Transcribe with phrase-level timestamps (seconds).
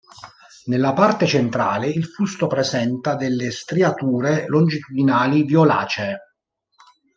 [0.65, 6.17] Nella parte centrale il fusto presenta delle striature longitudinali violacee.